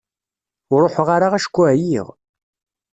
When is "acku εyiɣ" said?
1.37-2.07